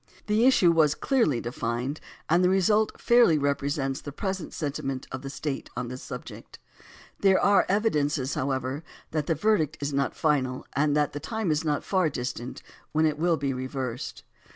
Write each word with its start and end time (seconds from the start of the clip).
The 0.25 0.47
issue 0.47 0.71
was 0.71 0.95
clearly 0.95 1.39
defined 1.41 1.99
and 2.27 2.43
the 2.43 2.49
result 2.49 2.99
fairly 2.99 3.37
represents 3.37 4.01
the 4.01 4.11
present 4.11 4.51
senti 4.51 4.81
ment 4.81 5.05
of 5.11 5.21
the 5.21 5.29
State 5.29 5.69
on 5.77 5.89
this 5.89 6.01
subject. 6.01 6.57
There 7.19 7.39
are 7.39 7.67
evidences, 7.69 8.33
however, 8.33 8.83
that 9.11 9.27
the 9.27 9.35
verdict 9.35 9.77
is 9.79 9.93
not 9.93 10.15
final 10.15 10.65
and 10.73 10.97
that 10.97 11.13
the 11.13 11.19
time 11.19 11.51
is 11.51 11.63
not 11.63 11.83
far 11.83 12.09
distant 12.09 12.63
when 12.93 13.05
it 13.05 13.19
will 13.19 13.37
be 13.37 13.53
reversed. 13.53 14.23